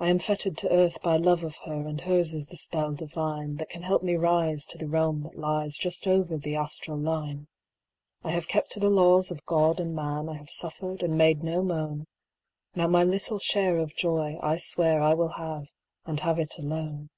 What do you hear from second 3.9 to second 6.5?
me rise, to the realm that lies Just over